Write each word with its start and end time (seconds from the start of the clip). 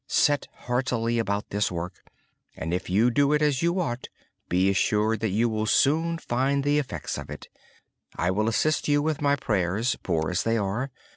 Set 0.07 0.47
heartily 0.65 1.19
about 1.19 1.47
this 1.51 1.71
work, 1.71 2.03
and 2.57 2.73
if 2.73 2.89
you 2.89 3.11
do 3.11 3.33
it 3.33 3.41
sincerely, 3.43 3.97
be 4.49 4.67
assured 4.67 5.19
that 5.19 5.27
you 5.29 5.47
will 5.47 5.67
soon 5.67 6.17
find 6.17 6.63
the 6.63 6.79
effects 6.79 7.19
of 7.19 7.29
it. 7.29 7.49
I 8.15 8.31
will 8.31 8.49
assist 8.49 8.87
you 8.87 9.03
with 9.03 9.21
my 9.21 9.35
prayers, 9.35 9.95
poor 10.01 10.31
as 10.31 10.41
they 10.41 10.57
are. 10.57 10.89